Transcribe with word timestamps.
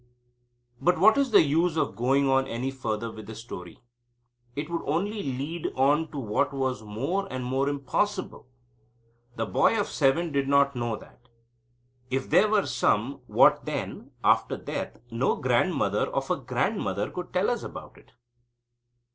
But 0.81 0.97
what 0.99 1.15
is 1.15 1.29
the 1.29 1.43
use 1.43 1.77
of 1.77 1.95
going 1.95 2.27
on 2.27 2.47
any 2.47 2.71
further 2.71 3.11
with 3.11 3.27
the 3.27 3.35
story? 3.35 3.77
It 4.55 4.67
would 4.67 4.81
only 4.85 5.21
lead 5.21 5.71
on 5.75 6.09
to 6.09 6.17
what 6.17 6.51
was 6.53 6.81
more 6.81 7.31
and 7.31 7.45
more 7.45 7.69
impossible. 7.69 8.47
The 9.35 9.45
boy 9.45 9.79
of 9.79 9.85
seven 9.89 10.31
did 10.31 10.47
not 10.47 10.75
know 10.75 10.95
that, 10.95 11.29
if 12.09 12.31
there 12.31 12.47
were 12.49 12.65
some 12.65 13.21
"What 13.27 13.65
then?" 13.65 14.09
after 14.23 14.57
death, 14.57 14.97
no 15.11 15.35
grandmother 15.35 16.07
of 16.07 16.31
a 16.31 16.35
grandmother 16.35 17.11
could 17.11 17.31
tell 17.31 17.51
us 17.51 17.63
all 17.63 17.69
about 17.69 17.95
it. 17.99 18.11